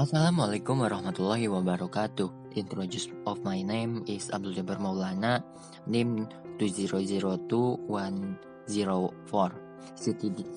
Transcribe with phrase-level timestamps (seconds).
[0.00, 2.56] Assalamualaikum warahmatullahi wabarakatuh.
[2.56, 5.44] Introduce of my name is Abdul Jabbar Maulana,
[5.84, 6.24] name
[6.56, 8.32] 2002104.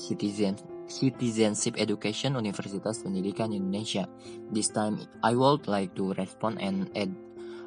[0.00, 0.56] Citizen
[0.88, 4.08] Citizenship Education Universitas Pendidikan Indonesia.
[4.48, 7.12] This time I would like to respond and add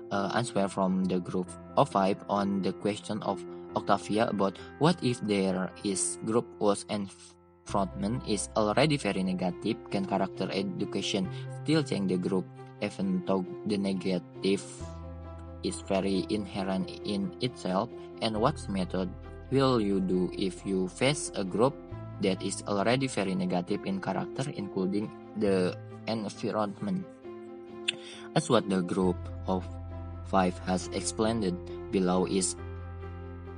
[0.10, 3.46] uh, answer from the group of five on the question of
[3.78, 7.14] Octavia about what if there is group was and
[7.70, 11.30] frontman is already very negative, can character education
[11.62, 12.46] still change the group
[12.82, 14.66] even though the negative
[15.62, 17.90] is very inherent in itself?
[18.22, 19.10] And what method
[19.54, 21.78] will you do if you face a group
[22.22, 27.06] that is already very negative in character, including the environment?
[28.36, 29.18] As what the group
[29.48, 29.66] of
[30.26, 31.54] five has explained
[31.92, 32.56] below is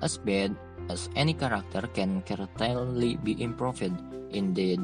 [0.01, 0.55] as bad
[0.91, 3.95] as any character can certainly be improved.
[4.31, 4.83] Indeed,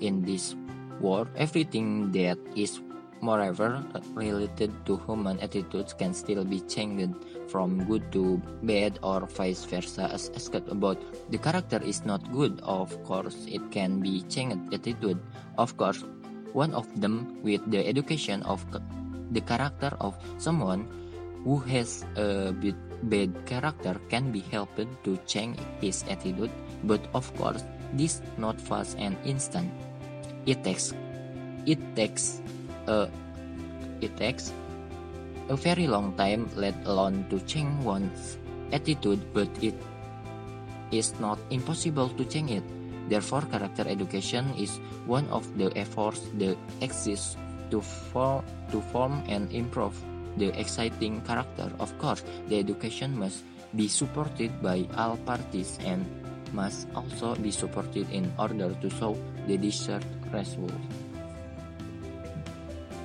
[0.00, 0.52] in this
[1.00, 2.84] world, everything that is
[3.20, 3.82] moreover
[4.14, 7.10] related to human attitudes can still be changed
[7.48, 10.98] from good to bad or vice versa as asked about
[11.30, 15.18] the character is not good of course it can be changed attitude
[15.58, 16.04] of course
[16.54, 18.62] one of them with the education of
[19.34, 20.86] the character of someone
[21.42, 26.50] who has a bit bad character can be helped to change his attitude,
[26.84, 29.70] but of course, this not fast and instant.
[30.46, 30.92] It takes
[31.66, 32.40] it takes
[32.86, 33.08] a
[34.00, 34.52] it takes
[35.48, 38.36] a very long time, let alone to change one's
[38.72, 39.74] attitude, but it
[40.92, 42.64] is not impossible to change it.
[43.08, 47.36] Therefore, character education is one of the efforts that exists
[47.70, 49.96] to, for, to form and improve
[50.36, 51.70] the exciting character.
[51.80, 56.04] Of course, the education must be supported by all parties and
[56.52, 60.72] must also be supported in order to show the desired result.